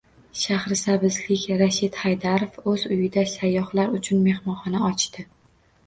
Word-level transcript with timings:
Shahrisabzlik 0.43 1.43
Rashid 1.59 2.01
Haydarov 2.05 2.59
o‘z 2.73 2.89
uyida 2.97 3.29
sayyohlar 3.37 3.97
uchun 4.01 4.29
mehmonxona 4.29 4.87
ochdi 4.93 5.33